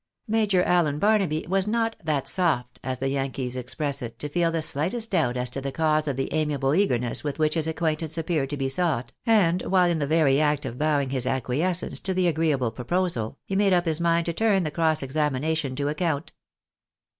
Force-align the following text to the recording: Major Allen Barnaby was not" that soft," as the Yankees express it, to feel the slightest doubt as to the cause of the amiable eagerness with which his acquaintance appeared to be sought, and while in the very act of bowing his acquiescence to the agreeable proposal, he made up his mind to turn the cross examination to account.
Major 0.27 0.63
Allen 0.63 0.97
Barnaby 0.97 1.45
was 1.47 1.67
not" 1.67 1.95
that 2.03 2.27
soft," 2.27 2.79
as 2.83 2.97
the 2.97 3.09
Yankees 3.09 3.55
express 3.55 4.01
it, 4.01 4.17
to 4.17 4.29
feel 4.29 4.51
the 4.51 4.63
slightest 4.63 5.11
doubt 5.11 5.37
as 5.37 5.47
to 5.51 5.61
the 5.61 5.71
cause 5.71 6.07
of 6.07 6.15
the 6.15 6.33
amiable 6.33 6.73
eagerness 6.73 7.23
with 7.23 7.37
which 7.37 7.53
his 7.53 7.67
acquaintance 7.67 8.17
appeared 8.17 8.49
to 8.49 8.57
be 8.57 8.67
sought, 8.67 9.13
and 9.27 9.61
while 9.61 9.87
in 9.91 9.99
the 9.99 10.07
very 10.07 10.41
act 10.41 10.65
of 10.65 10.79
bowing 10.79 11.11
his 11.11 11.27
acquiescence 11.27 11.99
to 11.99 12.15
the 12.15 12.27
agreeable 12.27 12.71
proposal, 12.71 13.37
he 13.45 13.55
made 13.55 13.73
up 13.73 13.85
his 13.85 14.01
mind 14.01 14.25
to 14.25 14.33
turn 14.33 14.63
the 14.63 14.71
cross 14.71 15.03
examination 15.03 15.75
to 15.75 15.87
account. 15.87 16.33